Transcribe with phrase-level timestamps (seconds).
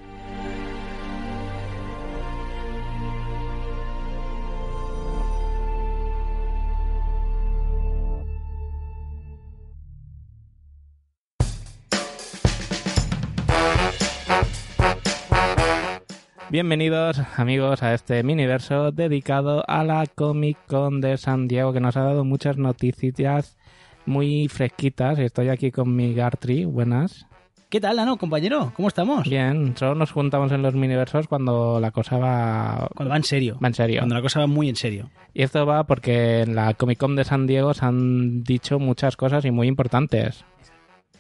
[16.52, 21.96] Bienvenidos amigos a este miniverso dedicado a la Comic Con de San Diego que nos
[21.96, 23.56] ha dado muchas noticias
[24.04, 25.18] muy fresquitas.
[25.18, 27.26] Estoy aquí con mi Gartry, buenas.
[27.70, 28.70] ¿Qué tal, Dano, compañero?
[28.76, 29.26] ¿Cómo estamos?
[29.26, 32.86] Bien, solo nos juntamos en los miniversos cuando la cosa va...
[32.94, 33.58] Cuando va en serio.
[33.64, 34.00] Va en serio.
[34.00, 35.08] Cuando la cosa va muy en serio.
[35.32, 39.16] Y esto va porque en la Comic Con de San Diego se han dicho muchas
[39.16, 40.44] cosas y muy importantes.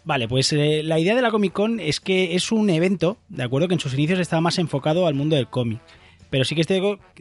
[0.04, 3.44] Vale, pues eh, la idea de la Comic Con es que es un evento, de
[3.44, 5.80] acuerdo, que en sus inicios estaba más enfocado al mundo del cómic.
[6.28, 6.68] Pero sí que es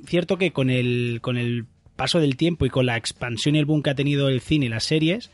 [0.08, 1.66] cierto que con el, con el
[1.96, 4.66] paso del tiempo y con la expansión y el boom que ha tenido el cine
[4.66, 5.30] y las series,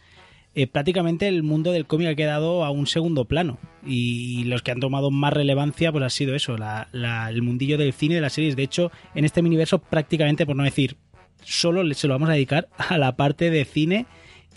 [0.55, 3.59] eh, prácticamente el mundo del cómic ha quedado a un segundo plano.
[3.85, 7.77] Y los que han tomado más relevancia, pues ha sido eso, la, la, el mundillo
[7.77, 8.55] del cine y de las series.
[8.55, 10.97] De hecho, en este universo prácticamente, por no decir,
[11.43, 14.05] solo se lo vamos a dedicar a la parte de cine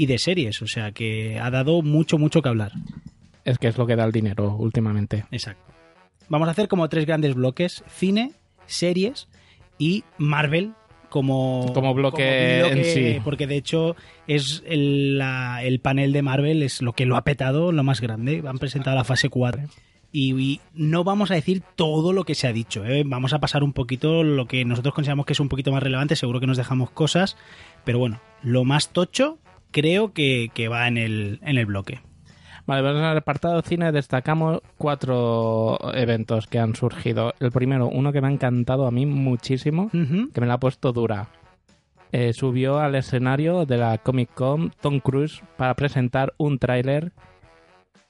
[0.00, 2.72] y de series, o sea que ha dado mucho, mucho que hablar.
[3.44, 5.26] Es que es lo que da el dinero últimamente.
[5.30, 5.74] Exacto.
[6.30, 8.32] Vamos a hacer como tres grandes bloques, cine,
[8.64, 9.28] series
[9.76, 10.72] y Marvel
[11.10, 13.20] como, como, bloque, como bloque, en sí.
[13.22, 13.94] Porque de hecho
[14.26, 18.00] es el, la, el, panel de Marvel es lo que lo ha petado, lo más
[18.00, 18.42] grande.
[18.46, 19.64] Han presentado la fase 4.
[20.12, 23.02] Y, y, no vamos a decir todo lo que se ha dicho, ¿eh?
[23.04, 26.16] vamos a pasar un poquito lo que nosotros consideramos que es un poquito más relevante,
[26.16, 27.36] seguro que nos dejamos cosas,
[27.84, 29.38] pero bueno, lo más tocho
[29.70, 32.00] creo que, que va en el, en el bloque.
[32.66, 37.34] Vale, pues en el apartado cine destacamos cuatro eventos que han surgido.
[37.40, 40.32] El primero, uno que me ha encantado a mí muchísimo, uh -huh.
[40.32, 41.28] que me la ha puesto dura.
[42.12, 47.12] Eh, subió al escenario de la Comic Con Tom Cruise para presentar un tráiler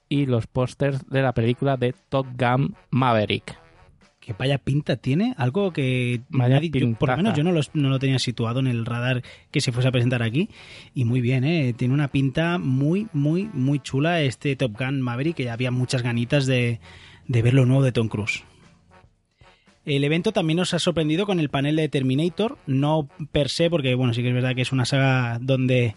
[0.08, 3.56] y los pósters de la película de Top Gun Maverick.
[4.20, 7.88] Que vaya pinta tiene, algo que vaya yo, por lo menos yo no lo, no
[7.88, 10.50] lo, tenía situado en el radar que se fuese a presentar aquí.
[10.94, 11.72] Y muy bien, ¿eh?
[11.74, 16.02] tiene una pinta muy, muy, muy chula este Top Gun Maverick, que ya había muchas
[16.02, 16.80] ganitas de,
[17.28, 18.44] de ver lo nuevo de Tom Cruise.
[19.86, 23.94] El evento también nos ha sorprendido con el panel de Terminator, no per se, porque
[23.94, 25.94] bueno, sí que es verdad que es una saga donde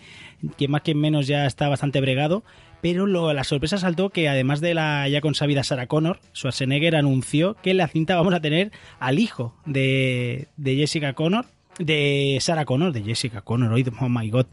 [0.57, 2.43] quien más quien menos ya está bastante bregado,
[2.83, 7.55] pero lo, la sorpresa saltó que además de la ya consabida Sarah Connor, Schwarzenegger anunció
[7.63, 11.45] que en la cinta vamos a tener al hijo de, de Jessica Connor,
[11.79, 14.47] de Sarah Connor, de Jessica Connor, oh my god.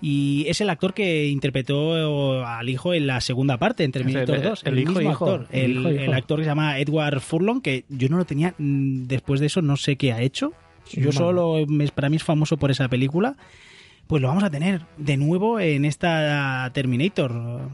[0.00, 4.42] Y es el actor que interpretó al hijo en la segunda parte, en Terminator el,
[4.42, 4.62] 2.
[4.62, 5.48] El, el, hijo, mismo hijo, actor.
[5.50, 9.08] El, hijo, el, actor que se llama Edward Furlong, que yo no lo tenía, mm,
[9.08, 10.52] después de eso no sé qué ha hecho.
[10.92, 11.66] Yo solo,
[11.96, 13.34] para mí es famoso por esa película.
[14.12, 17.70] Pues lo vamos a tener de nuevo en esta Terminator.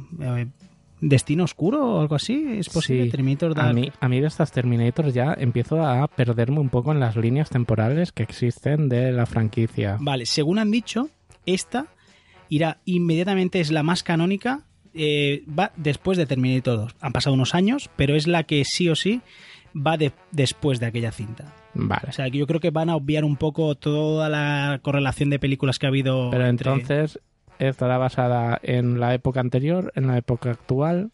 [1.01, 3.07] Destino Oscuro o algo así, ¿es posible?
[3.07, 3.11] Sí.
[3.11, 7.01] Terminator a, mí, a mí de estas Terminators ya empiezo a perderme un poco en
[7.01, 9.97] las líneas temporales que existen de la franquicia.
[9.99, 11.11] Vale, según han dicho,
[11.45, 11.89] esta
[12.49, 14.61] irá inmediatamente, es la más canónica,
[14.95, 16.97] eh, va después de Terminator 2.
[17.01, 19.23] Han pasado unos años, pero es la que sí o sí
[19.75, 21.53] va de, después de aquella cinta.
[21.79, 22.09] Vale.
[22.09, 25.39] O sea, que yo creo que van a obviar un poco toda la correlación de
[25.39, 26.29] películas que ha habido.
[26.31, 26.71] Pero entre...
[26.71, 27.21] entonces
[27.59, 31.11] estará basada en la época anterior, en la época actual.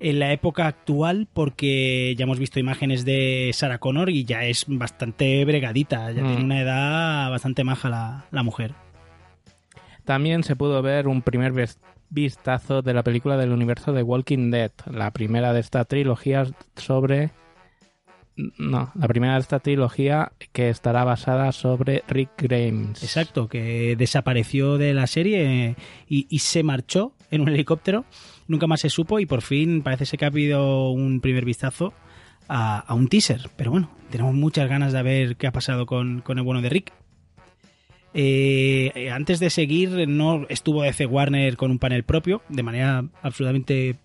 [0.00, 4.64] En la época actual, porque ya hemos visto imágenes de Sarah Connor y ya es
[4.66, 6.26] bastante bregadita, ya mm.
[6.26, 8.74] tiene una edad bastante maja la, la, mujer.
[10.04, 11.52] También se pudo ver un primer
[12.10, 17.30] vistazo de la película del universo de Walking Dead, la primera de esta trilogía sobre
[18.36, 23.02] no, la primera de esta trilogía que estará basada sobre Rick Grimes.
[23.02, 25.76] Exacto, que desapareció de la serie
[26.08, 28.04] y, y, se marchó en un helicóptero.
[28.48, 31.94] Nunca más se supo y por fin parece ser que ha habido un primer vistazo
[32.48, 33.50] a, un teaser.
[33.56, 36.68] Pero bueno, tenemos muchas ganas de ver qué ha pasado con, con el bueno de
[36.68, 36.92] Rick.
[38.16, 43.96] Eh, antes de seguir, no estuvo DC Warner con un panel propio, de manera absolutamente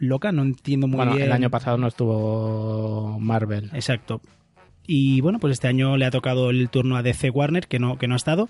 [0.00, 1.26] loca, no entiendo muy bueno, bien.
[1.26, 3.70] El año pasado no estuvo Marvel.
[3.72, 4.20] Exacto.
[4.86, 7.96] Y bueno, pues este año le ha tocado el turno a DC Warner, que no,
[7.98, 8.48] que no ha estado.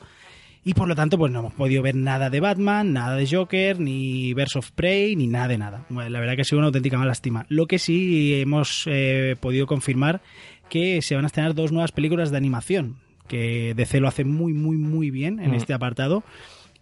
[0.64, 3.80] Y por lo tanto, pues no hemos podido ver nada de Batman, nada de Joker,
[3.80, 5.84] ni Birds of Prey, ni nada de nada.
[5.90, 7.46] La verdad que ha sido una auténtica lástima.
[7.48, 10.20] Lo que sí hemos eh, podido confirmar
[10.68, 14.52] que se van a estrenar dos nuevas películas de animación, que DC lo hace muy,
[14.52, 15.54] muy, muy bien en Mm.
[15.54, 16.22] este apartado.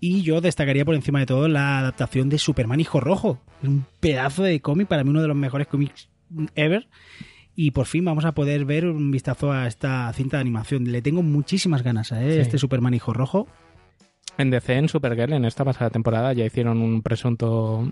[0.00, 3.40] Y yo destacaría por encima de todo la adaptación de Superman Hijo Rojo.
[3.62, 6.08] Un pedazo de cómic, para mí uno de los mejores cómics
[6.54, 6.88] ever.
[7.56, 10.84] Y por fin vamos a poder ver un vistazo a esta cinta de animación.
[10.92, 12.34] Le tengo muchísimas ganas a ¿eh?
[12.34, 12.38] Sí.
[12.40, 13.48] este Superman Hijo Rojo.
[14.36, 17.90] En DC, en Supergirl, en esta pasada temporada, ya hicieron un presunto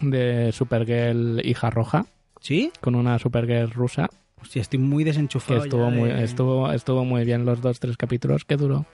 [0.00, 2.06] de Supergirl hija roja,
[2.40, 2.70] ¿Sí?
[2.80, 4.08] con una Supergirl rusa,
[4.40, 5.64] Hostia, estoy muy que desenchufado.
[5.64, 8.86] estuvo ya de- muy, estuvo, estuvo muy bien los dos, tres capítulos que duró.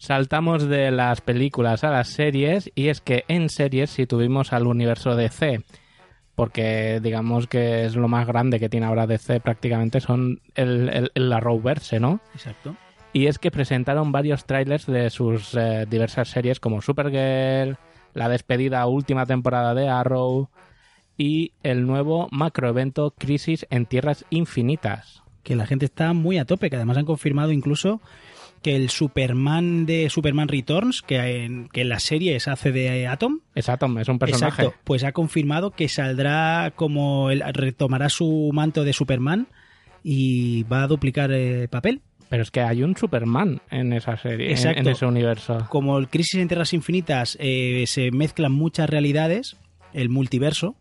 [0.00, 4.66] Saltamos de las películas a las series, y es que en series sí tuvimos al
[4.66, 5.62] universo DC,
[6.34, 11.12] porque digamos que es lo más grande que tiene ahora DC prácticamente, son el, el,
[11.14, 12.20] el Arrowverse, ¿no?
[12.32, 12.74] Exacto.
[13.12, 17.76] Y es que presentaron varios trailers de sus eh, diversas series como Supergirl,
[18.14, 20.48] la despedida última temporada de Arrow
[21.18, 25.22] y el nuevo macroevento Crisis en Tierras Infinitas.
[25.42, 28.00] Que la gente está muy a tope, que además han confirmado incluso
[28.62, 33.06] que el Superman de Superman Returns, que en, que en la serie se hace de
[33.06, 34.62] Atom, Es Atom, es un personaje.
[34.62, 39.46] Exacto, pues ha confirmado que saldrá como el, retomará su manto de Superman
[40.02, 42.00] y va a duplicar eh, papel.
[42.28, 44.80] Pero es que hay un Superman en esa serie, en- Exacto.
[44.80, 45.66] en ese universo.
[45.68, 49.56] Como el Crisis en Tierras Infinitas eh, se mezclan muchas realidades,
[49.92, 50.76] el multiverso,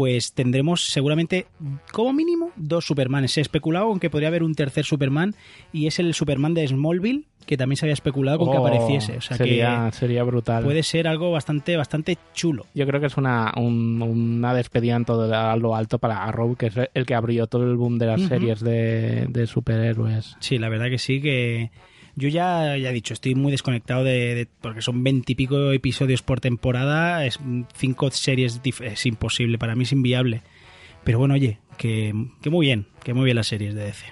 [0.00, 1.46] pues tendremos seguramente
[1.92, 3.32] como mínimo dos Supermanes.
[3.32, 5.34] Se ha especulado con que podría haber un tercer Superman
[5.74, 9.18] y es el Superman de Smallville, que también se había especulado con que Oh, apareciese.
[9.18, 10.64] O sea sería, sería que brutal.
[10.64, 12.64] puede ser algo bastante, bastante chulo.
[12.74, 16.56] Yo creo que es una, un- una despedida en todo a lo alto para Arrow,
[16.56, 20.34] que es el que abrió todo el boom de las series de, de superhéroes.
[20.40, 21.70] Sí, la verdad que sí, que
[22.16, 26.40] yo ya, ya he dicho, estoy muy desconectado de, de- porque son veintipico episodios por
[26.40, 27.38] temporada, es
[27.74, 30.42] cinco series, es imposible, para mí es inviable.
[31.04, 32.12] Pero bueno, oye, que,
[32.42, 34.04] que muy bien, que muy bien las series de DC.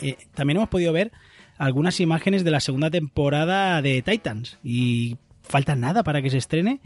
[0.00, 1.12] Eh, también hemos podido ver
[1.58, 6.80] algunas imágenes de la segunda temporada de Titans y falta nada para que se estrene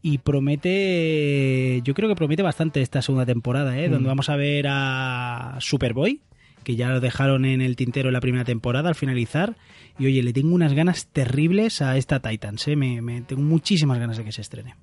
[0.00, 3.88] y promete, yo creo que promete bastante esta segunda temporada, ¿eh?
[3.88, 3.92] Mm.
[3.92, 6.20] donde vamos a ver a Superboy,
[6.64, 9.56] que ya lo dejaron en el tintero en la primera temporada al finalizar.
[9.98, 12.76] Y oye, le tengo unas ganas terribles a esta Titans, ¿eh?
[12.76, 14.74] me, me- tengo muchísimas ganas de que se estrene.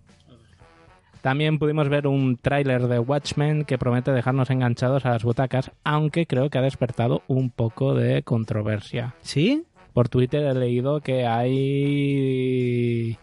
[1.22, 6.26] También pudimos ver un tráiler de Watchmen que promete dejarnos enganchados a las butacas, aunque
[6.26, 9.16] creo que ha despertado un poco de controversia.
[9.22, 9.64] ¿Sí?
[9.94, 13.18] Por Twitter he leído que hay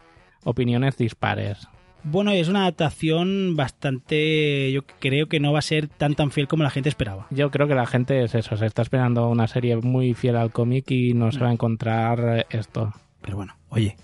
[0.45, 1.67] opiniones dispares.
[2.09, 6.47] Bueno, es una adaptación bastante, yo creo que no va a ser tan tan fiel
[6.47, 7.27] como la gente esperaba.
[7.31, 10.53] Yo creo que la gente es eso, se está esperando una serie muy fiel al
[10.53, 12.93] cómic y no se va a encontrar eh, esto.
[13.21, 13.97] Pero bueno, oye,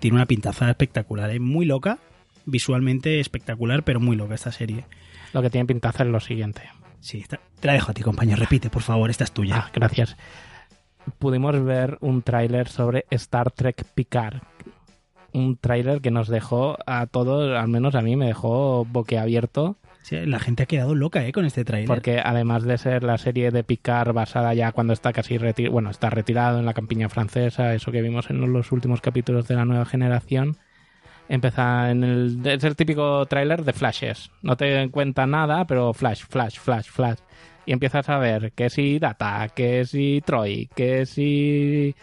[0.00, 1.98] tiene una pintaza espectacular, es muy loca,
[2.46, 4.86] visualmente espectacular, pero muy loca esta serie.
[5.32, 6.62] Lo que tiene pintaza es lo siguiente.
[6.98, 8.38] Sí, te la dejo a ti, compañero.
[8.38, 9.54] Repite, por favor, esta es tuya.
[9.56, 10.16] Ah, gracias.
[11.20, 14.42] Pudimos ver un tráiler sobre Star Trek Picard.
[15.32, 19.76] Un tráiler que nos dejó a todos, al menos a mí, me dejó boquiabierto.
[20.02, 21.32] Sí, la gente ha quedado loca, ¿eh?
[21.32, 21.86] Con este tráiler.
[21.86, 25.90] Porque además de ser la serie de Picard basada ya cuando está casi retirado, bueno,
[25.90, 29.64] está retirado en la campiña francesa, eso que vimos en los últimos capítulos de la
[29.64, 30.56] nueva generación,
[31.28, 32.40] empieza en el...
[32.44, 34.30] Es el típico tráiler de flashes.
[34.42, 37.18] No te cuenta nada, pero flash, flash, flash, flash.
[37.66, 41.94] Y empiezas a ver que si Data, que si Troy, que si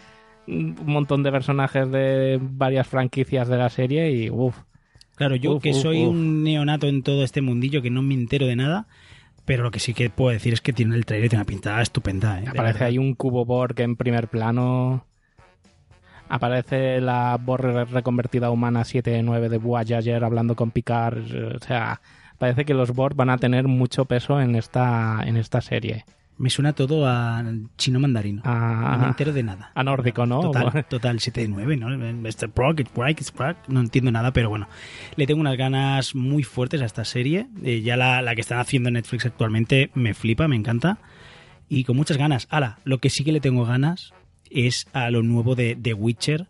[0.48, 4.56] un montón de personajes de varias franquicias de la serie y uff.
[5.16, 6.10] Claro, yo Uf, que uf, soy uf.
[6.10, 8.86] un neonato en todo este mundillo, que no me entero de nada,
[9.44, 11.82] pero lo que sí que puedo decir es que tiene el trailer tiene una pintada
[11.82, 12.40] estupenda.
[12.40, 12.44] ¿eh?
[12.48, 15.04] Aparece ahí un cubo Borg en primer plano.
[16.28, 21.18] Aparece la Borg reconvertida humana 7-9 de Voyager hablando con Picard.
[21.56, 22.00] O sea,
[22.38, 26.04] parece que los Borg van a tener mucho peso en esta, en esta serie.
[26.38, 27.42] Me suena todo a
[27.76, 28.42] chino mandarino.
[28.44, 29.72] A- No me entero de nada.
[29.74, 30.40] a nórdico, ¿no?
[30.40, 31.88] Total, total, 7 de 9, ¿no?
[31.88, 32.48] Mr.
[32.54, 33.56] Brock, it's Brock, it's Brock.
[33.68, 34.68] No entiendo nada, pero bueno.
[35.16, 37.48] Le tengo unas ganas muy fuertes a esta serie.
[37.64, 40.98] Eh, ya la, la que están haciendo en Netflix actualmente me flipa, me encanta.
[41.68, 42.46] Y con muchas ganas.
[42.50, 44.12] Ahora, lo que sí que le tengo ganas
[44.50, 46.46] es a lo nuevo de The Witcher.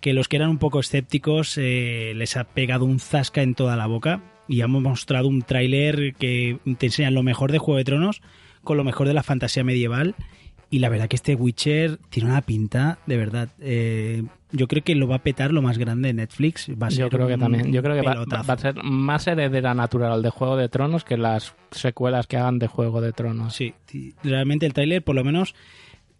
[0.00, 3.76] Que los que eran un poco escépticos eh, les ha pegado un zasca en toda
[3.76, 4.20] la boca.
[4.46, 8.20] Y han mostrado un tráiler que te enseña lo mejor de Juego de Tronos
[8.64, 10.14] con lo mejor de la fantasía medieval.
[10.70, 13.50] Y la verdad que este Witcher tiene una pinta, de verdad.
[13.60, 16.70] eh, yo creo que lo va a petar lo más grande de Netflix.
[16.70, 17.72] Va a ser Yo creo que también.
[17.72, 21.16] Yo creo que va, va a ser más heredera natural de Juego de Tronos que
[21.16, 23.54] las secuelas que hagan de Juego de Tronos.
[23.54, 25.54] Sí, sí, realmente el tráiler por lo menos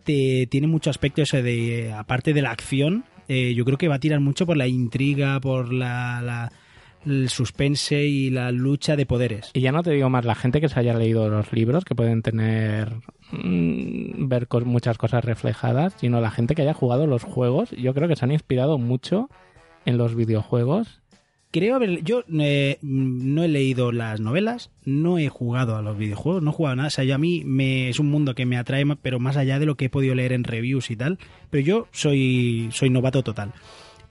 [0.05, 3.97] te, tiene mucho aspecto ese de, aparte de la acción, eh, yo creo que va
[3.97, 6.53] a tirar mucho por la intriga, por la, la,
[7.07, 9.51] el suspense y la lucha de poderes.
[9.55, 11.95] Y ya no te digo más, la gente que se haya leído los libros, que
[11.95, 12.93] pueden tener
[13.33, 17.95] mm, ver cos- muchas cosas reflejadas, sino la gente que haya jugado los juegos, yo
[17.95, 19.29] creo que se han inspirado mucho
[19.85, 21.01] en los videojuegos.
[21.51, 22.03] Creo haber.
[22.03, 26.55] Yo eh, no he leído las novelas, no he jugado a los videojuegos, no he
[26.55, 26.87] jugado a nada.
[26.87, 29.59] O sea, yo a mí me, es un mundo que me atrae, pero más allá
[29.59, 31.19] de lo que he podido leer en reviews y tal.
[31.51, 33.53] Pero yo soy, soy novato total.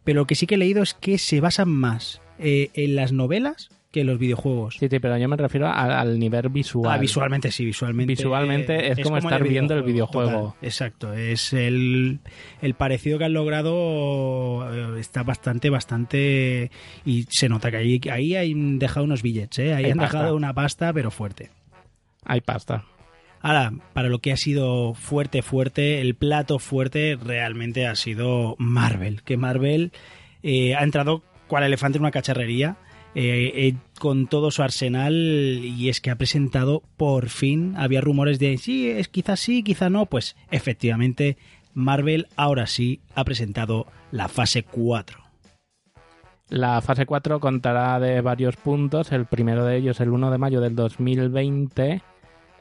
[0.04, 3.12] Pero lo que sí que he leído es que se basan más eh, en las
[3.12, 4.78] novelas que en los videojuegos.
[4.80, 6.92] Sí, sí, pero yo me refiero al nivel visual.
[6.94, 8.14] Ah, visualmente sí, visualmente.
[8.14, 10.32] Visualmente es como estar viendo el videojuego.
[10.54, 10.54] total.
[10.62, 12.20] exacto, es el,
[12.62, 16.72] el parecido que han logrado eh, está bastante, bastante
[17.06, 19.74] y se nota que ahí, ahí han dejado unos billets, ¿eh?
[19.74, 20.18] ahí Hay han pasta.
[20.20, 21.50] dejado una pasta pero fuerte.
[22.24, 22.86] Hay pasta.
[23.42, 29.24] Ahora, para lo que ha sido fuerte, fuerte, el plato fuerte realmente ha sido Marvel,
[29.24, 29.92] que Marvel
[30.44, 32.78] eh, ha entrado cual elefante en una cacharrería
[33.14, 38.40] eh, eh, con todo su arsenal y es que ha presentado por fin, había rumores
[38.40, 41.38] de sí, es quizás sí, quizá no, pues efectivamente
[41.74, 45.20] Marvel ahora sí ha presentado la fase 4.
[46.48, 49.14] La fase 4 contará de varios puntos.
[49.14, 52.02] El primero de ellos, el 1 de mayo del 2020,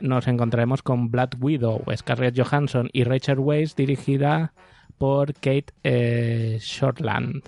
[0.00, 4.52] nos encontraremos con Black Widow, Scarlett Johansson y Rachel Weisz, dirigida
[4.99, 7.42] por Kate eh, Shortland.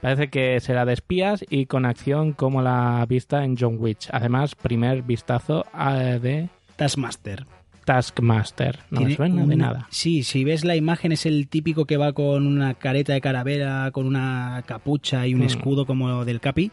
[0.00, 4.00] Parece que será de espías y con acción como la vista en John Wick.
[4.10, 7.46] Además, primer vistazo eh, de Taskmaster.
[7.86, 8.78] Taskmaster.
[8.90, 9.86] No me suena de nada.
[9.90, 13.90] Sí, si ves la imagen es el típico que va con una careta de calavera,
[13.92, 15.44] con una capucha y un Mm.
[15.44, 16.70] escudo como del Capi.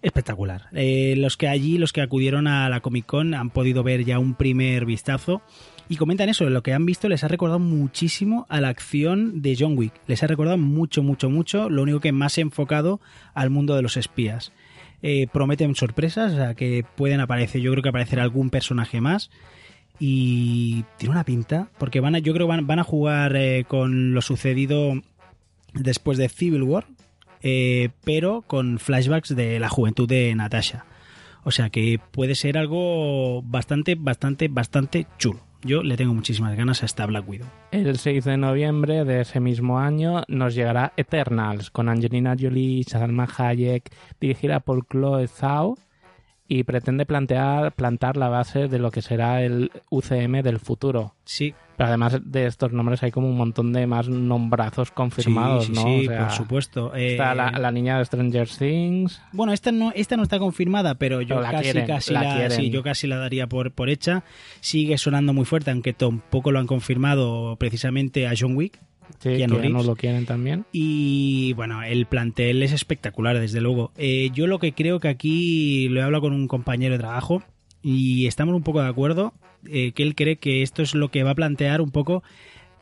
[0.00, 0.66] Espectacular.
[0.72, 4.18] Eh, los que allí, los que acudieron a la Comic Con han podido ver ya
[4.18, 5.42] un primer vistazo
[5.88, 9.56] y comentan eso, lo que han visto les ha recordado muchísimo a la acción de
[9.58, 9.94] John Wick.
[10.06, 13.00] Les ha recordado mucho, mucho, mucho, lo único que más enfocado
[13.34, 14.52] al mundo de los espías.
[15.00, 19.30] Eh, prometen sorpresas, o sea, que pueden aparecer, yo creo que aparecerá algún personaje más
[19.98, 24.12] y tiene una pinta porque van a, yo creo van, van a jugar eh, con
[24.12, 24.92] lo sucedido
[25.74, 26.86] después de Civil War
[27.42, 30.84] eh, pero con flashbacks de la juventud de Natasha.
[31.44, 35.40] O sea que puede ser algo bastante bastante bastante chulo.
[35.62, 37.48] Yo le tengo muchísimas ganas a esta Black Widow.
[37.72, 43.28] El 6 de noviembre de ese mismo año nos llegará Eternals con Angelina Jolie, Salma
[43.36, 43.90] Hayek,
[44.20, 45.76] dirigida por Chloe Zhao
[46.50, 51.14] y pretende plantear plantar la base de lo que será el UCM del futuro.
[51.24, 55.72] sí Pero además de estos nombres hay como un montón de más nombrazos confirmados, sí,
[55.72, 55.82] ¿no?
[55.82, 59.20] sí, O sea, por supuesto Eh, Está la, la niña de Stranger Things.
[59.32, 62.22] Bueno, esta no, esta no está confirmada, pero yo Pero la casi, quieren, casi la
[62.22, 64.24] la, sí, yo casi la daría por, por hecha.
[64.60, 68.80] Sigue sonando muy fuerte, aunque tampoco lo han confirmado precisamente a John Wick.
[69.20, 69.86] Sí, Keanu que no Reeves.
[69.86, 70.64] lo quieren también.
[70.72, 73.92] Y bueno, el plantel es espectacular, desde luego.
[73.96, 77.42] Eh, yo lo que creo que aquí lo he hablado con un compañero de trabajo
[77.82, 79.32] y estamos un poco de acuerdo,
[79.68, 82.22] eh, que él cree que esto es lo que va a plantear un poco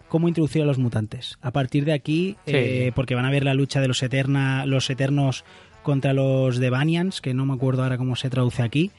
[0.08, 1.36] cómo introducir a los mutantes.
[1.42, 2.52] A partir de aquí, Sí.
[2.54, 5.44] eh, porque van a ver la lucha de los, eterna, los eternos
[5.82, 8.90] contra los Devanians, que no me acuerdo ahora cómo se traduce aquí,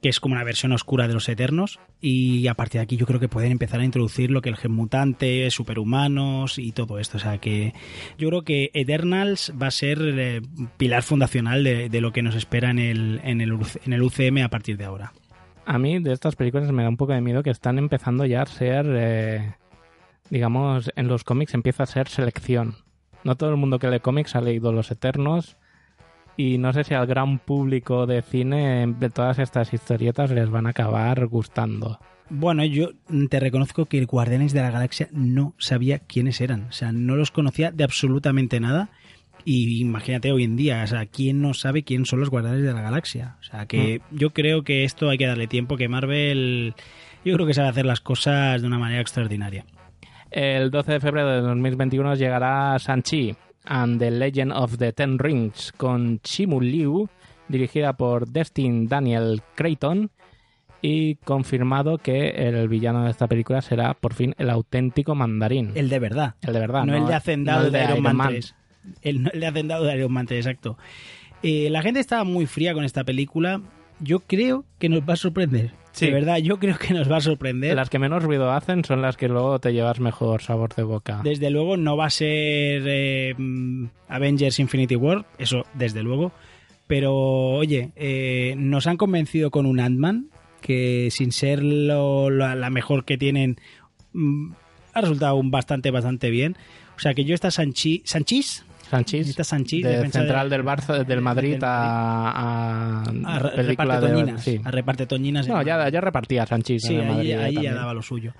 [0.00, 3.06] que es como una versión oscura de los Eternos, y a partir de aquí yo
[3.06, 7.16] creo que pueden empezar a introducir lo que el gen mutante, superhumanos y todo esto.
[7.16, 7.72] O sea que
[8.16, 10.40] yo creo que Eternals va a ser eh,
[10.76, 14.44] pilar fundacional de, lo que nos espera en el, en, el, UC en el UCM
[14.44, 15.12] a partir de ahora.
[15.66, 18.42] A mí de estas películas me da un poco de miedo que están empezando ya
[18.42, 19.54] a ser, eh,
[20.30, 22.76] digamos, en los cómics empieza a ser selección.
[23.24, 25.56] No todo el mundo que lee cómics ha leído Los Eternos
[26.38, 30.68] y no sé si al gran público de cine de todas estas historietas les van
[30.68, 31.98] a acabar gustando.
[32.30, 32.90] Bueno, yo
[33.28, 36.66] te reconozco que el Guardianes de la Galaxia no sabía quiénes eran.
[36.68, 38.88] O sea, no los conocía de absolutamente nada.
[39.44, 42.72] Y imagínate hoy en día, o sea, ¿quién no sabe quién son los Guardianes de
[42.72, 43.36] la Galaxia?
[43.40, 46.74] O sea, que yo creo que esto hay que darle tiempo, que Marvel,
[47.24, 49.64] yo creo que sabe hacer las cosas de una manera extraordinaria.
[50.30, 53.34] El 12 de febrero de 2021 llegará Shang-Chi
[53.64, 57.08] and the Legend of the Ten Rings con Simu Liu,
[57.48, 60.10] dirigida por Destin Daniel Creighton
[60.80, 65.72] y confirmado que el villano de esta película será por fin el auténtico mandarín.
[65.74, 66.34] El de verdad.
[66.42, 68.28] El de verdad, no, el de Hacendado no el de, Iron Man Man.
[68.28, 68.54] 3.
[69.02, 70.78] El, no el de Hacendado de Iron Man 3, exacto.
[71.42, 73.60] Eh, la gente estaba muy fría con esta película.
[74.00, 75.72] Yo creo que nos va a sorprender.
[75.92, 76.06] Sí.
[76.06, 77.74] De verdad, yo creo que nos va a sorprender.
[77.74, 81.20] Las que menos ruido hacen son las que luego te llevas mejor sabor de boca.
[81.24, 86.30] Desde luego no va a ser eh, mm, Avengers Infinity War, eso desde luego.
[86.86, 90.28] Pero oye, eh, nos han convencido con un Ant-Man
[90.60, 93.56] que sin ser lo- lo- la mejor que tienen,
[94.12, 94.52] mm,
[94.94, 96.56] ha resultado un bastante, bastante bien.
[96.96, 99.34] O sea que yo esta Sanchi, Sanchis, Sanchís.
[99.34, 104.06] Sanchís, de central de- del Barça, del Madrid del a, a, A re- película reparte
[104.06, 104.42] de- toñinas.
[104.44, 104.60] sí.
[104.64, 105.48] A reparte toñinas.
[105.48, 108.32] No, ya, ya repartía Sanchís Sí, en ahí, Madrid ahí ya daba lo suyo.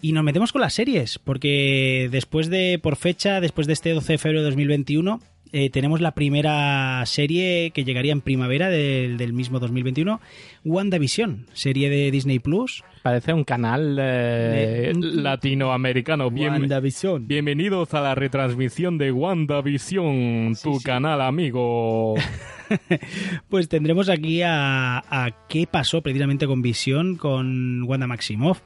[0.00, 4.14] Y nos metemos con las series, porque después de, por fecha, después de este 12
[4.14, 5.20] de febrero de 2021,
[5.52, 10.20] eh, tenemos la primera serie que llegaría en primavera del, del mismo 2021,
[10.64, 12.82] WandaVision, serie de Disney Plus.
[13.02, 16.30] Parece un canal eh, De- latinoamericano.
[16.30, 17.26] Bien- WandaVision.
[17.26, 20.84] Bienvenidos a la retransmisión de WandaVision, tu sí.
[20.84, 22.14] canal amigo.
[23.50, 28.60] Pues tendremos aquí a, a qué pasó precisamente con Visión, con Wanda Maximoff.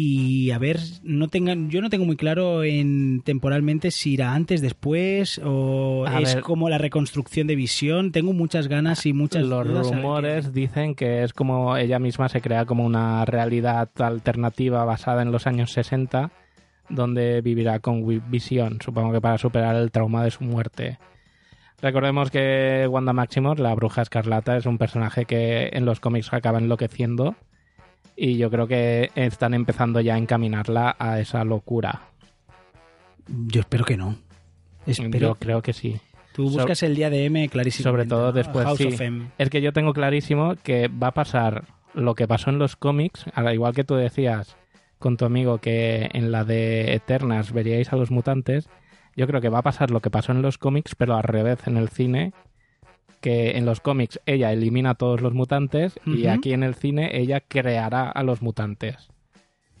[0.00, 4.60] Y a ver, no tengan, yo no tengo muy claro en temporalmente si irá antes,
[4.62, 6.44] después, o A es ver.
[6.44, 8.12] como la reconstrucción de Visión.
[8.12, 12.40] Tengo muchas ganas y muchas Los dudas rumores dicen que es como ella misma se
[12.40, 16.30] crea como una realidad alternativa basada en los años 60,
[16.88, 20.98] donde vivirá con Visión, supongo que para superar el trauma de su muerte.
[21.82, 26.58] Recordemos que Wanda Maximoff, la bruja escarlata, es un personaje que en los cómics acaba
[26.58, 27.34] enloqueciendo
[28.16, 32.02] y yo creo que están empezando ya a encaminarla a esa locura.
[33.26, 34.16] Yo espero que no.
[34.86, 35.28] Espero.
[35.28, 36.00] Yo creo que sí.
[36.32, 37.90] Tú buscas el día de M clarísimo.
[37.90, 38.86] Sobre todo después, House sí.
[38.86, 39.26] of M.
[39.38, 43.24] Es que yo tengo clarísimo que va a pasar lo que pasó en los cómics,
[43.34, 44.56] al igual que tú decías
[44.98, 48.68] con tu amigo que en la de Eternas veríais a los mutantes,
[49.16, 51.58] yo creo que va a pasar lo que pasó en los cómics, pero al revés
[51.66, 52.32] en el cine,
[53.20, 57.10] que en los cómics ella elimina a todos los mutantes y aquí en el cine
[57.18, 59.08] ella creará a los mutantes.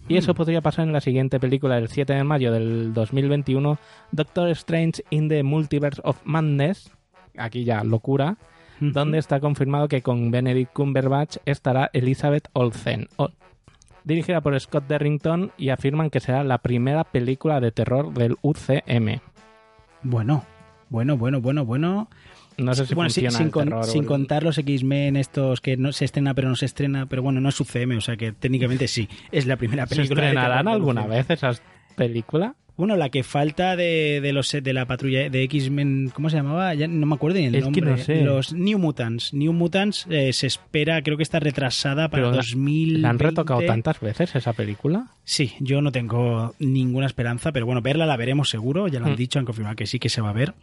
[0.08, 0.36] Y eso Hmm.
[0.36, 3.78] podría pasar en la siguiente película, el 7 de mayo del 2021,
[4.10, 6.90] Doctor Strange in the Multiverse of Madness,
[7.36, 8.36] aquí ya locura,
[8.80, 13.30] donde está confirmado que con Benedict Cumberbatch estará Elizabeth Olsen, o-
[14.04, 19.20] dirigida por Scott Derrington y afirman que será la primera película de terror del UCM.
[20.02, 20.44] Bueno,
[20.88, 22.08] bueno, bueno, bueno, bueno.
[22.58, 23.84] No sé si bueno, funciona sin el con- terror.
[23.86, 27.40] sin contar los X-Men estos que no se estrena pero no se estrena, pero bueno,
[27.40, 30.20] no es UCM, o sea que técnicamente sí, es la primera ¿Se película.
[30.22, 31.62] de estrenarán alguna vez esas
[31.96, 32.52] películas?
[32.76, 36.74] Bueno, la que falta de, de los de la patrulla de X-Men, ¿cómo se llamaba?
[36.74, 37.90] Ya no me acuerdo ni el Es que nombre.
[37.90, 38.22] no sé.
[38.22, 39.34] Los New Mutants.
[39.34, 43.02] New Mutants eh, se espera, creo que está retrasada para Pero la- 2000.
[43.02, 45.08] ¿La han retocado tantas veces esa película?
[45.24, 49.12] Sí, yo no tengo ninguna esperanza, pero bueno, verla la veremos seguro, ya lo han
[49.14, 49.16] Mm.
[49.16, 50.54] dicho, han confirmado que sí que se va a ver.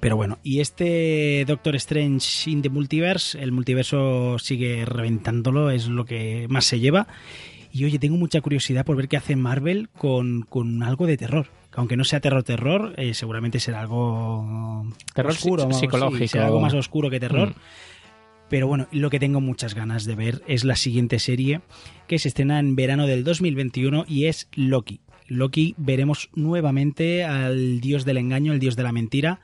[0.00, 6.04] Pero bueno, y este Doctor Strange in the Multiverse, el multiverso sigue reventándolo, es lo
[6.04, 7.06] que más se lleva.
[7.72, 11.48] Y oye, tengo mucha curiosidad por ver qué hace Marvel con, con algo de terror.
[11.74, 16.26] Aunque no sea terror-terror, eh, seguramente será algo Terror oscuro, sí, psicológico.
[16.26, 17.50] será algo más oscuro que terror.
[17.50, 17.54] Mm.
[18.48, 21.60] Pero bueno, lo que tengo muchas ganas de ver es la siguiente serie
[22.06, 25.00] que se estrena en verano del 2021 y es Loki.
[25.28, 29.40] Loki veremos nuevamente al dios del engaño, el dios de la mentira.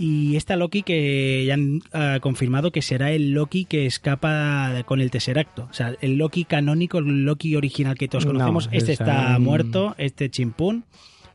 [0.00, 5.02] Y esta Loki que ya han ah, confirmado que será el Loki que escapa con
[5.02, 5.68] el Tesseracto.
[5.70, 9.94] O sea, el Loki canónico, el Loki original que todos No, conocemos, este está muerto,
[9.98, 10.84] este chimpún.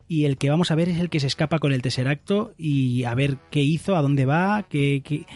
[0.07, 3.03] Y el que vamos a ver es el que se escapa con el Tesseracto y
[3.03, 5.03] a ver qué hizo, a dónde va, qué...
[5.05, 5.27] qué...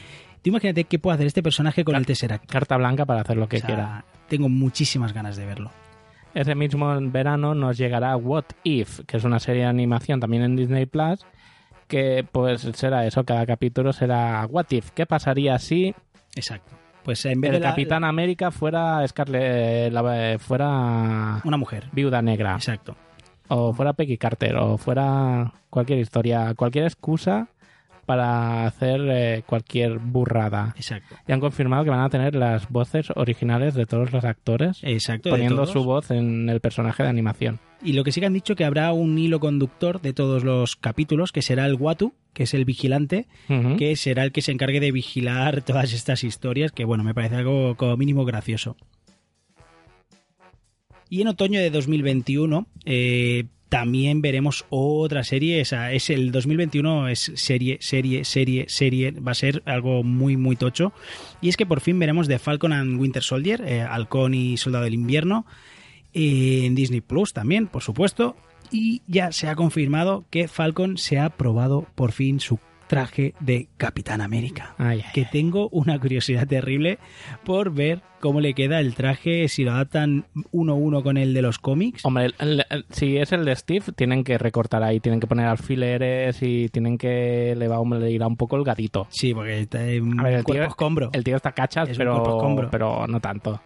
[0.42, 2.48] Tú imagínate qué puede hacer este personaje con el Tesseracto.
[2.52, 4.06] Carta blanca para hacer lo que O sea, quiera.
[4.28, 5.70] Tengo muchísimas ganas de verlo.
[6.34, 10.56] Ese mismo verano nos llegará What If, que es una serie de animación también en
[10.56, 11.26] Disney Plus,
[11.90, 15.94] que pues será eso, cada capítulo será What If, ¿qué pasaría si
[16.36, 16.72] Exacto.
[17.04, 21.88] Pues en vez el de la- Capitán América fuera Scarlett, eh, la- fuera una mujer.
[21.92, 22.96] Viuda Negra, Exacto.
[23.48, 27.48] o fuera Peggy Carter, o fuera cualquier historia, cualquier excusa
[28.10, 30.74] para hacer eh, cualquier burrada.
[30.76, 31.16] Exacto.
[31.28, 35.30] Y han confirmado que van a tener las voces originales de todos los actores, Exacto.
[35.30, 37.60] poniendo su voz en el personaje de animación.
[37.84, 40.76] Y lo que sí que han dicho que habrá un hilo conductor de todos los
[40.76, 43.28] capítulos, que será el Watu, que es el vigilante,
[43.78, 47.36] que será el que se encargue de vigilar todas estas historias, que bueno, me parece
[47.36, 48.76] algo como mínimo gracioso.
[51.10, 57.32] Y en otoño de 2021 eh, también veremos otra serie, esa es el 2021 es
[57.36, 60.92] serie, serie, serie, serie, va a ser algo muy muy tocho.
[61.40, 64.86] Y es que por fin veremos The Falcon and Winter Soldier, eh, Halcón y Soldado
[64.86, 65.46] del Invierno,
[66.14, 68.36] eh, en Disney Plus también, por supuesto.
[68.72, 73.70] Y ya se ha confirmado que Falcon se ha probado por fin su traje de
[73.78, 74.76] Capitán América.
[74.78, 77.00] Ay, ay, Que tengo una curiosidad terrible
[77.46, 81.34] por ver cómo le queda el traje, si lo adaptan uno a uno con el
[81.34, 82.04] de los cómics.
[82.04, 85.28] Hombre, el- el- el- si es el de Steve, tienen que recortar ahí, tienen que
[85.28, 87.80] poner alfileres y tienen que le va a
[88.28, 89.08] un poco el gatito.
[89.10, 91.10] Sí, porque está en A ver, el cuerpo tío- escombro.
[91.14, 92.16] El tío está cachas, Es pero
[93.08, 93.62] no tanto.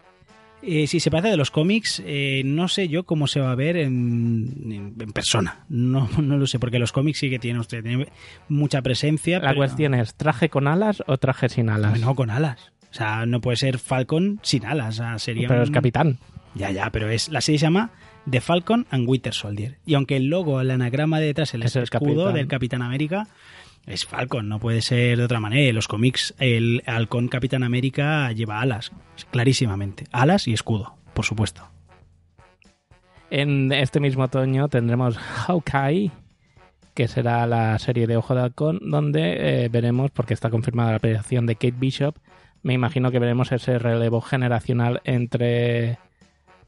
[0.66, 3.54] Eh, si se parece de los cómics, eh, no sé yo cómo se va a
[3.54, 5.64] ver en, en, persona.
[5.68, 8.08] No, no lo sé, porque los cómics sí que tienen, usted, tiene
[8.48, 9.40] mucha presencia.
[9.40, 12.00] La cuestión es, ¿traje con alas o traje sin alas?
[12.00, 12.72] No, con alas.
[12.90, 14.94] O sea, no puede ser Falcon sin alas.
[14.94, 15.64] O sea, sería pero un...
[15.64, 16.18] es capitán.
[16.54, 17.90] Ya, ya, pero es la serie se llama
[18.30, 19.78] The Falcon and Winter Soldier.
[19.84, 22.34] Y aunque el logo, el anagrama de detrás, el Es el escudo capitán.
[22.34, 23.26] del Capitán América,
[23.86, 25.68] es Falcon, no puede ser de otra manera.
[25.68, 28.92] En los cómics, el halcón Capitán América lleva alas,
[29.30, 30.04] clarísimamente.
[30.12, 31.68] Alas y escudo, por supuesto.
[33.30, 36.12] En este mismo otoño tendremos Hawkeye,
[36.94, 40.96] que será la serie de Ojo de Halcón, donde eh, veremos, porque está confirmada la
[40.96, 42.16] aparición de Kate Bishop,
[42.64, 45.98] me imagino que veremos ese relevo generacional entre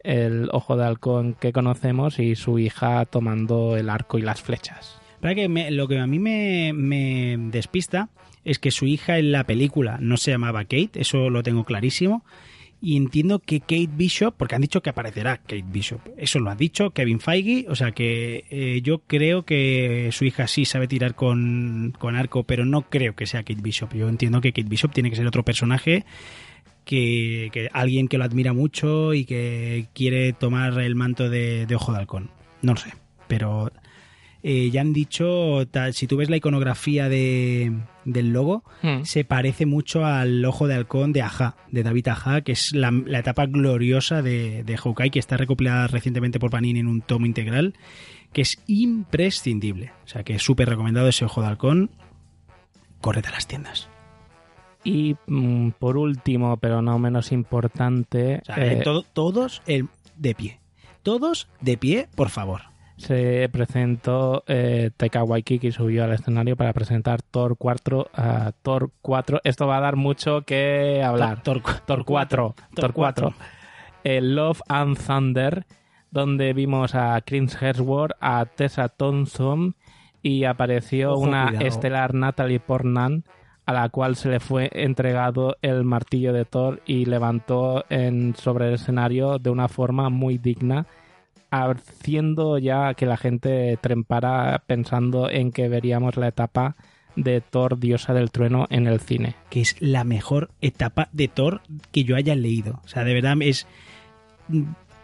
[0.01, 5.01] el Ojo de Halcón que conocemos y su hija tomando el arco y las flechas.
[5.21, 8.11] Que lo que a mí me, me despista
[8.45, 12.25] es que su hija en la película no se llamaba Kate, eso lo tengo clarísimo.
[12.81, 16.55] Y entiendo que Kate Bishop, porque han dicho que aparecerá Kate Bishop, eso lo ha
[16.55, 21.15] dicho Kevin Feige, o sea que eh, yo creo que su hija sí sabe tirar
[21.15, 23.95] con, con arco, pero no creo que sea Kate Bishop.
[23.95, 26.05] Yo entiendo que Kate Bishop tiene que ser otro personaje
[26.85, 31.75] que, que alguien que lo admira mucho y que quiere tomar el manto de, de
[31.75, 32.31] Ojo de Halcón.
[32.63, 32.93] No lo sé,
[33.27, 33.73] pero
[34.49, 37.73] eh, ya han dicho, si tú ves la iconografía de,
[38.05, 39.03] del logo, Hmm.
[39.03, 42.93] se parece mucho al Ojo de Halcón de Aja, de David Aja, que es la,
[42.93, 47.27] la etapa gloriosa de, de Hawkeye, que está recopilada recientemente por Panini en un tomo
[47.27, 47.75] integral,
[48.33, 49.91] que es imprescindible.
[50.05, 51.91] O sea que es súper recomendado ese Ojo de Halcón.
[53.01, 53.89] Corred a las tiendas.
[54.85, 59.89] Y mm, por último, pero no menos importante, O sea, eh, eh, todo- todos el-
[60.17, 60.61] de pie.
[61.03, 62.63] Todos de pie, por favor.
[62.97, 69.41] Se presentó eh, Taika Waititi subió al escenario para presentar Thor 4 a Thor 4
[69.45, 71.43] esto va a dar mucho que hablar.
[71.43, 73.35] Thor- Thor 4 Thor 4
[74.05, 75.67] El Love and Thunder
[76.11, 79.75] donde vimos a Chris Hemsworth a Tessa Thompson
[80.23, 81.67] y apareció Ojo, una cuidado.
[81.67, 83.25] estelar Natalie Portman
[83.67, 88.69] a la cual se le fue entregado el martillo de Thor y levantó en, sobre
[88.69, 90.87] el escenario de una forma muy digna
[91.51, 96.77] haciendo ya que la gente trempara pensando en que veríamos la etapa
[97.17, 99.35] de Thor, diosa del trueno, en el cine.
[99.51, 102.81] que es la mejor etapa de Thor que yo haya leído.
[102.85, 103.67] O sea, de verdad es.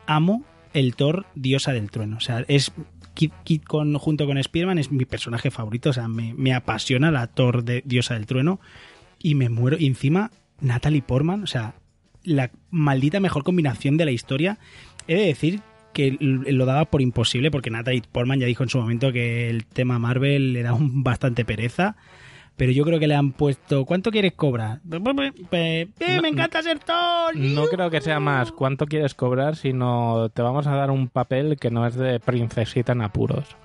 [0.06, 2.18] Amo el Thor diosa del trueno.
[2.18, 2.72] O sea, es.
[3.14, 5.90] Kid con, junto con Spearman es mi personaje favorito.
[5.90, 8.60] O sea, me, me apasiona la Thor de diosa del trueno.
[9.18, 9.76] Y me muero.
[9.78, 11.74] Y encima, Natalie Portman, o sea,
[12.24, 14.58] la maldita mejor combinación de la historia.
[15.08, 15.60] He de decir
[15.92, 19.66] que lo daba por imposible porque Natalie Portman ya dijo en su momento que el
[19.66, 21.96] tema Marvel le da un bastante pereza.
[22.56, 23.86] Pero yo creo que le han puesto.
[23.86, 24.80] ¿Cuánto quieres cobrar?
[25.52, 25.88] Eh,
[26.20, 27.34] me encanta ser Thor.
[27.34, 31.56] No creo que sea más cuánto quieres cobrar, sino te vamos a dar un papel
[31.58, 33.56] que no es de princesita en apuros.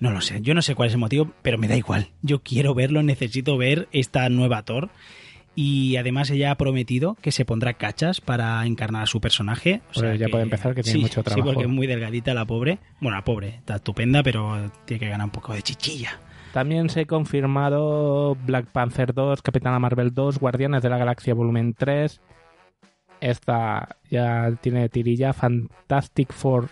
[0.00, 2.08] No lo sé, yo no sé cuál es el motivo, pero me da igual.
[2.22, 4.90] Yo quiero verlo, necesito ver esta nueva Thor.
[5.60, 9.80] Y además ella ha prometido que se pondrá cachas para encarnar a su personaje.
[9.90, 11.48] O Pues ya puede empezar, que tiene Sí, mucho Sí, trabajo.
[11.48, 12.78] porque es muy delgadita la pobre.
[13.00, 16.10] Bueno, la pobre, está estupenda, pero tiene que ganar un poco de chichilla.
[16.52, 21.74] También se ha confirmado Black Panther 2, Capitana Marvel 2, Guardianes de la Galaxia Volumen
[21.74, 22.20] 3.
[23.20, 26.68] Esta ya tiene tirilla Fantastic Four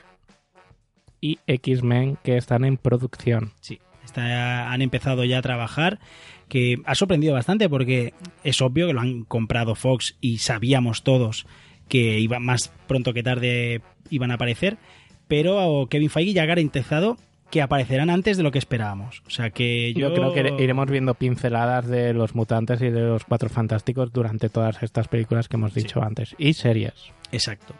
[1.20, 3.50] y X-Men que están en producción.
[3.60, 5.98] Sí, está- han empezado ya a trabajar,
[6.48, 11.46] que ha sorprendido bastante porque es obvio que lo han comprado Fox y sabíamos todos
[11.88, 13.80] que iba más pronto que tarde
[14.10, 14.76] iban a aparecer,
[15.28, 17.16] pero Kevin Feige ya ha garantizado
[17.50, 19.22] que aparecerán antes de lo que esperábamos.
[19.26, 23.00] O sea que yo, Yo creo que iremos viendo pinceladas de los mutantes y de
[23.00, 26.34] los cuatro fantásticos durante todas estas películas que hemos dicho antes.
[26.38, 26.94] Y series.
[27.30, 27.74] Exacto.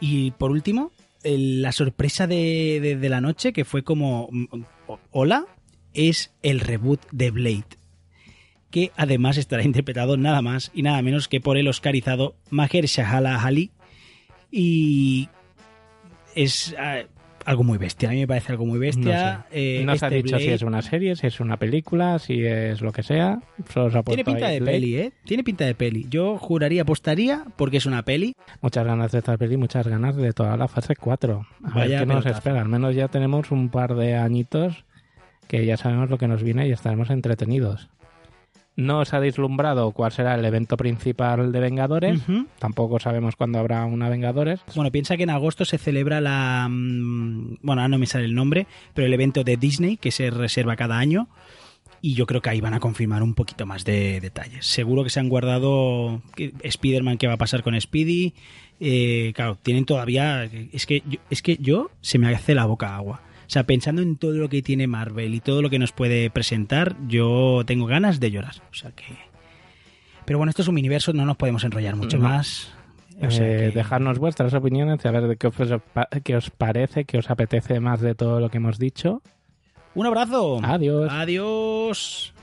[0.00, 0.90] Y por último,
[1.22, 4.44] la sorpresa de, de- de la noche, que fue como, mm,
[4.88, 5.44] o- hola,
[5.94, 7.64] es el reboot de Blade.
[8.70, 13.70] Que además estará interpretado nada más y nada menos que por el oscarizado Mahershala Ali.
[14.50, 15.28] Y
[16.34, 17.02] es ah,
[17.44, 18.08] algo muy bestia.
[18.08, 19.46] A mí me parece algo muy bestia.
[19.50, 22.44] Eh, no se ha este dicho si es una serie, si es una película, si
[22.44, 23.40] es lo que sea.
[23.72, 24.72] Solo se ha Tiene pinta de Blade.
[24.72, 25.12] peli, ¿eh?
[25.24, 26.06] Tiene pinta de peli.
[26.08, 28.34] Yo juraría, apostaría, porque es una peli.
[28.60, 31.46] Muchas ganas de esta peli, muchas ganas de toda la fase 4.
[31.64, 32.60] A Vaya ver qué nos espera.
[32.60, 34.84] Al menos ya tenemos un par de añitos
[35.48, 37.88] que ya sabemos lo que nos viene y estaremos entretenidos.
[38.76, 42.20] No os ha deslumbrado cuál será el evento principal de Vengadores.
[42.58, 44.60] Tampoco sabemos cuándo habrá una Vengadores.
[44.74, 46.66] Bueno, piensa que en agosto se celebra la...
[46.68, 50.28] mm, Bueno, ahora no me sale el nombre, pero el evento de Disney que se
[50.30, 51.28] reserva cada año.
[52.02, 54.66] y yo creo que ahí van a confirmar un poquito más de detalles.
[54.66, 58.34] Seguro que se han guardado Spider-Man qué va a pasar con Speedy.
[58.80, 60.44] Eh, claro, tienen todavía...
[60.72, 63.22] Es que, es que yo se me hace la boca agua.
[63.46, 66.30] O sea, pensando en todo lo que tiene Marvel y todo lo que nos puede
[66.30, 68.54] presentar, yo tengo ganas de llorar.
[68.70, 69.04] O sea que...
[70.24, 72.72] Pero bueno, esto es un universo, no nos podemos enrollar mucho más.
[73.20, 75.54] Eh, dejarnos vuestras opiniones, a ver de qué os,
[76.24, 79.22] qué os parece, qué os apetece más de todo lo que hemos dicho.
[79.94, 80.60] Un abrazo.
[80.62, 81.10] Adiós.
[81.12, 82.34] Adiós.